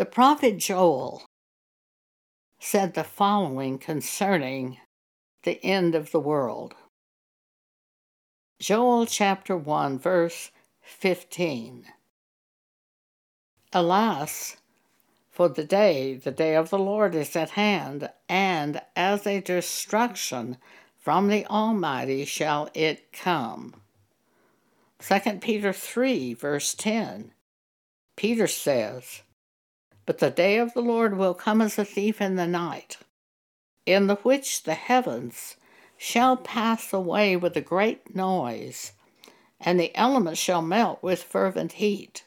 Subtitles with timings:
[0.00, 1.26] The prophet Joel
[2.58, 4.78] said the following concerning
[5.42, 6.74] the end of the world.
[8.58, 11.84] Joel chapter 1, verse 15.
[13.74, 14.56] Alas,
[15.30, 20.56] for the day, the day of the Lord is at hand, and as a destruction
[20.96, 23.74] from the Almighty shall it come.
[25.00, 27.32] 2 Peter 3, verse 10.
[28.16, 29.20] Peter says,
[30.10, 32.96] But the day of the Lord will come as a thief in the night,
[33.86, 35.54] in the which the heavens
[35.96, 38.90] shall pass away with a great noise,
[39.60, 42.24] and the elements shall melt with fervent heat.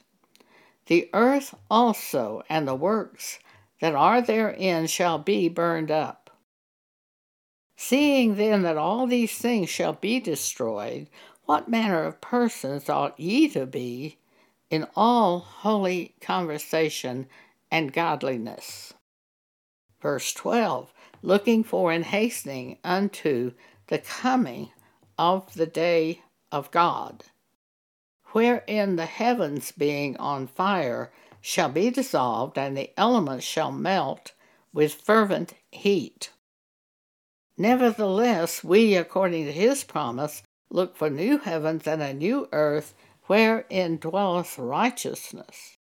[0.86, 3.40] The earth also and the works
[3.82, 6.30] that are therein shall be burned up.
[7.76, 11.10] Seeing then that all these things shall be destroyed,
[11.44, 14.20] what manner of persons ought ye to be
[14.70, 17.28] in all holy conversation
[17.74, 18.94] and godliness?
[20.00, 20.94] Verse 12
[21.24, 23.54] Looking for and hastening unto
[23.88, 24.70] the coming
[25.18, 27.24] of the day of God,
[28.28, 34.34] wherein the heavens being on fire shall be dissolved, and the elements shall melt
[34.72, 36.32] with fervent heat.
[37.58, 43.98] Nevertheless, we, according to his promise, look for new heavens and a new earth wherein
[43.98, 45.78] dwelleth righteousness.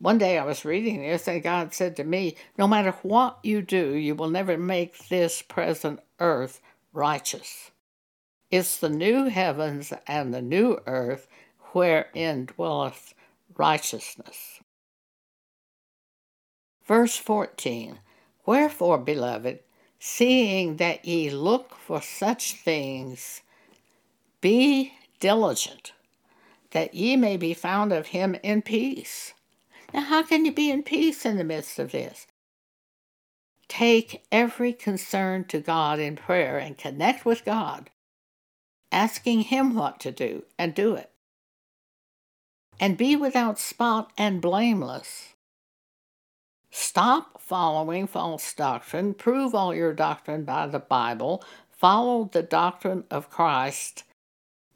[0.00, 3.62] One day I was reading this, and God said to me, No matter what you
[3.62, 6.60] do, you will never make this present earth
[6.92, 7.72] righteous.
[8.50, 11.26] It's the new heavens and the new earth
[11.72, 13.12] wherein dwelleth
[13.56, 14.60] righteousness.
[16.86, 17.98] Verse 14
[18.46, 19.60] Wherefore, beloved,
[19.98, 23.42] seeing that ye look for such things,
[24.40, 25.92] be diligent,
[26.70, 29.34] that ye may be found of him in peace.
[29.92, 32.26] Now, how can you be in peace in the midst of this?
[33.68, 37.90] Take every concern to God in prayer and connect with God
[38.90, 41.10] asking Him what to do, and do it.
[42.80, 45.34] And be without spot and blameless.
[46.70, 53.30] Stop following false doctrine, prove all your doctrine by the Bible, follow the doctrine of
[53.30, 54.04] Christ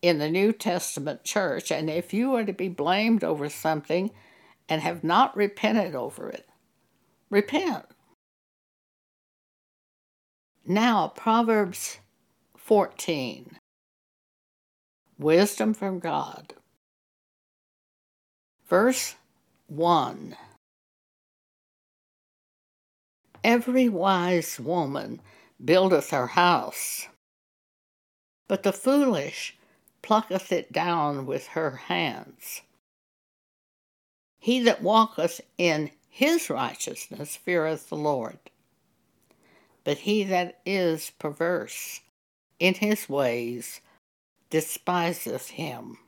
[0.01, 4.11] in the New Testament church, and if you are to be blamed over something
[4.69, 6.49] and have not repented over it,
[7.31, 7.87] repent.
[10.67, 11.99] Now, Proverbs
[12.57, 13.59] 14.
[15.19, 16.55] Wisdom from God.
[18.69, 19.17] Verse
[19.67, 20.37] 1
[23.45, 25.21] Every wise woman
[25.65, 27.09] buildeth her house,
[28.49, 29.57] but the foolish
[30.03, 32.63] plucketh it down with her hands.
[34.43, 38.41] He that walketh in his righteousness feareth the Lord,
[39.85, 42.01] but he that is perverse
[42.59, 43.81] in his ways
[44.51, 45.99] despiseth him.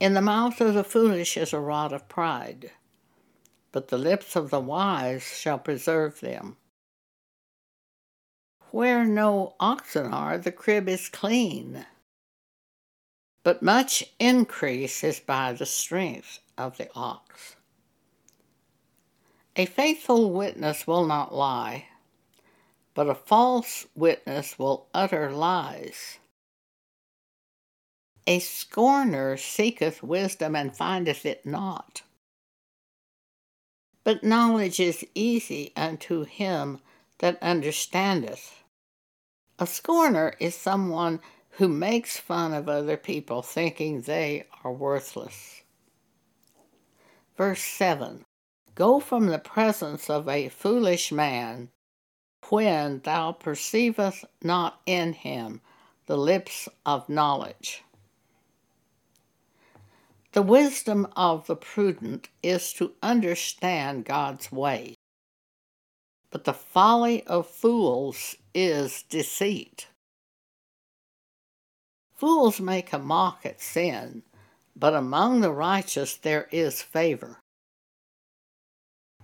[0.00, 2.72] In the mouth of the foolish is a rod of pride,
[3.72, 6.58] but the lips of the wise shall preserve them.
[8.70, 11.86] Where no oxen are, the crib is clean,
[13.42, 17.56] but much increase is by the strength of the ox.
[19.56, 21.86] A faithful witness will not lie
[22.94, 26.18] but a false witness will utter lies.
[28.26, 32.02] A scorner seeketh wisdom and findeth it not.
[34.04, 36.80] But knowledge is easy unto him
[37.18, 38.62] that understandeth.
[39.58, 41.20] A scorner is someone
[41.56, 45.62] who makes fun of other people, thinking they are worthless.
[47.36, 48.24] Verse 7
[48.74, 51.68] Go from the presence of a foolish man
[52.48, 55.60] when thou perceivest not in him
[56.06, 57.84] the lips of knowledge.
[60.32, 64.94] The wisdom of the prudent is to understand God's way,
[66.30, 69.88] but the folly of fools is deceit.
[72.22, 74.22] Fools make a mock at sin,
[74.76, 77.40] but among the righteous there is favor.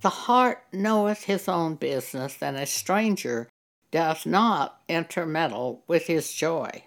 [0.00, 3.48] The heart knoweth his own business, and a stranger
[3.92, 6.86] doth not intermeddle with his joy.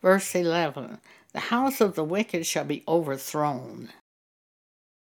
[0.00, 1.00] Verse 11
[1.32, 3.88] The house of the wicked shall be overthrown,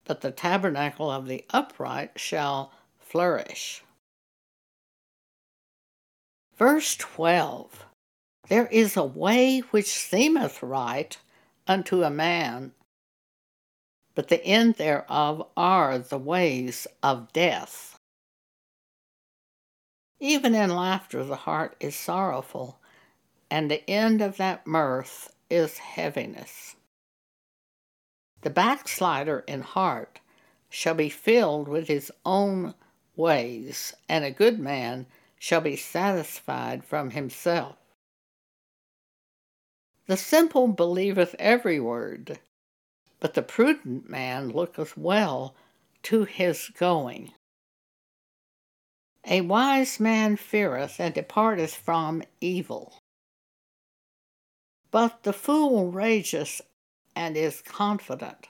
[0.05, 3.83] but the tabernacle of the upright shall flourish.
[6.59, 7.87] Verse 12
[8.49, 11.17] There is a way which seemeth right
[11.67, 12.73] unto a man,
[14.15, 17.99] but the end thereof are the ways of death.
[20.21, 22.79] Even in laughter, the heart is sorrowful,
[23.51, 26.77] and the end of that mirth is heaviness.
[28.43, 30.21] The backslider in heart
[30.69, 32.75] shall be filled with his own
[33.15, 35.07] ways, and a good man
[35.39, 37.77] shall be satisfied from himself.
[40.07, 42.41] The simple believeth every word,
[43.21, 45.55] but the prudent man looketh well
[46.05, 47.33] to his going.
[49.25, 52.99] A wise man feareth and departeth from evil.
[54.91, 56.61] But the fool rageth
[57.15, 58.49] and is confident.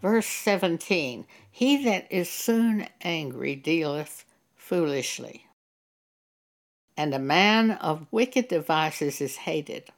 [0.00, 4.24] Verse 17 He that is soon angry dealeth
[4.56, 5.46] foolishly,
[6.96, 9.90] and a man of wicked devices is hated.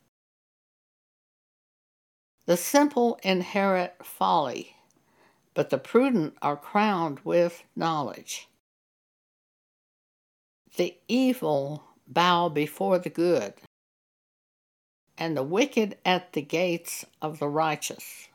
[2.47, 4.77] The simple inherit folly,
[5.55, 8.49] but the prudent are crowned with knowledge.
[10.77, 13.55] The evil bow before the good,
[15.19, 18.29] and the wicked at the gates of the righteous.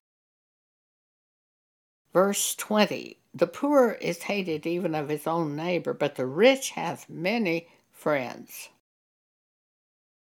[2.12, 7.10] Verse 20 The poor is hated even of his own neighbor, but the rich hath
[7.10, 7.68] many
[8.02, 8.70] friends.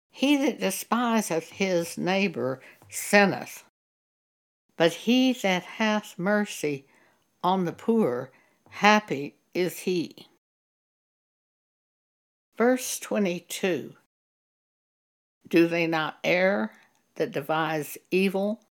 [0.09, 3.63] He that despiseth his neighbor sinneth,
[4.75, 6.87] but he that hath mercy
[7.43, 8.31] on the poor,
[8.69, 10.27] happy is he.
[12.57, 13.93] Verse 22
[15.47, 16.71] Do they not err
[17.15, 18.61] that devise evil?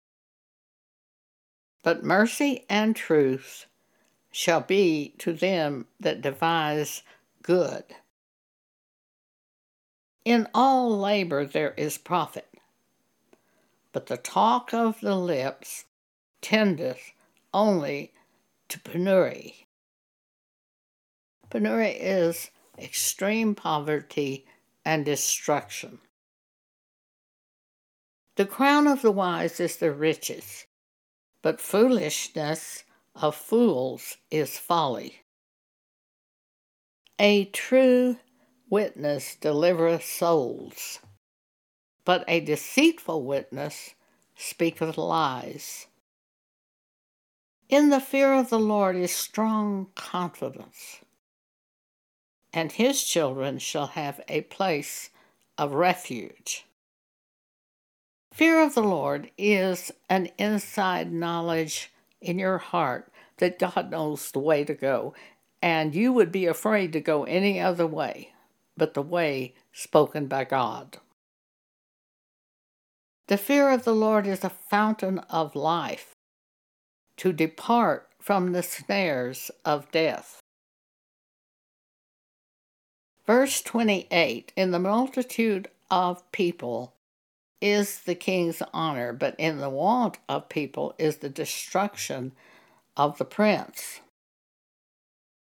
[1.85, 3.67] But mercy and truth
[4.33, 7.05] shall be to them that devise
[7.43, 7.85] good.
[10.29, 12.53] In all labor there is profit,
[13.93, 15.87] but the talk of the lips
[16.43, 17.15] tendeth
[17.55, 18.13] only
[18.69, 19.67] to penury.
[21.49, 24.45] Penury is extreme poverty
[24.85, 25.99] and destruction.
[28.37, 30.67] The crown of the wise is the riches,
[31.41, 32.85] but foolishness
[33.15, 35.23] of fools is folly.
[37.19, 38.19] A true
[38.71, 41.01] witness delivereth souls,
[42.05, 43.95] but a deceitful witness
[44.37, 45.87] speaketh lies.
[47.69, 51.01] In the fear of the Lord is strong confidence,
[52.53, 55.11] and his children shall have a place
[55.57, 56.65] of refuge.
[58.33, 64.39] Fear of the Lord is an inside knowledge in your heart that God knows the
[64.39, 65.15] way to go,
[65.61, 68.33] and you would be afraid to go any other way
[68.79, 70.99] but the way spoken by God.
[73.27, 76.15] The fear of the Lord is a fountain of life
[77.19, 80.41] to depart from the snares of death.
[83.27, 86.95] Verse 28 In the multitude of people
[87.61, 92.33] is the king's honor, but in the want of people is the destruction
[92.97, 94.01] of the prince.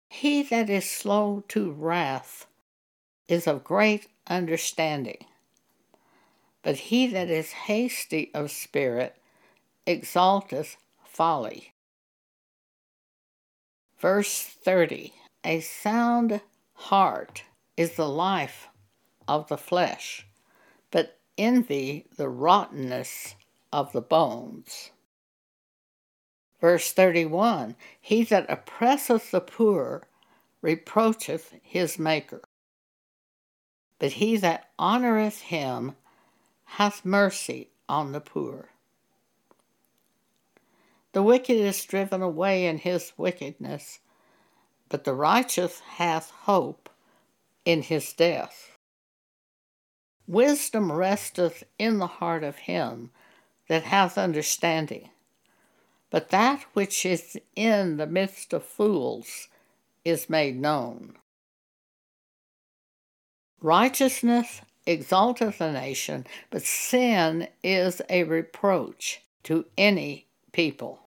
[0.09, 2.45] He that is slow to wrath
[3.33, 5.25] is of great understanding,
[6.61, 9.17] but he that is hasty of spirit
[9.85, 11.73] exalteth folly.
[13.99, 16.41] Verse 30 A sound
[16.73, 17.43] heart
[17.75, 18.67] is the life
[19.27, 20.27] of the flesh,
[20.91, 23.35] but envy the rottenness
[23.71, 24.91] of the bones.
[26.61, 30.07] Verse 31 He that oppresseth the poor
[30.61, 32.41] reproacheth his Maker,
[33.99, 35.95] but he that honoureth him
[36.65, 38.69] hath mercy on the poor.
[41.13, 43.99] The wicked is driven away in his wickedness,
[44.89, 46.89] but the righteous hath hope
[47.65, 48.77] in his death.
[50.27, 53.11] Wisdom resteth in the heart of him
[53.67, 55.09] that hath understanding,
[56.09, 59.49] but that which is in the midst of fools
[60.03, 61.17] is made known.
[63.63, 71.07] Righteousness exalteth a nation, but sin is a reproach to any people.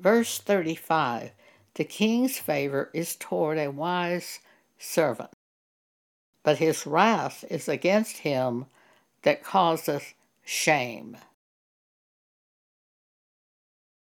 [0.00, 1.30] Verse 35
[1.74, 4.40] The king's favor is toward a wise
[4.80, 5.30] servant,
[6.42, 8.66] but his wrath is against him
[9.22, 11.16] that causeth shame.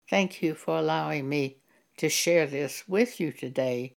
[0.09, 1.59] Thank you for allowing me
[1.99, 3.93] to share this with you today.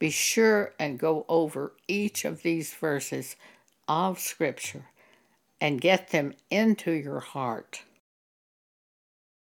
[0.00, 3.36] Be sure and go over each of these verses
[3.86, 4.86] of Scripture
[5.60, 7.82] and get them into your heart.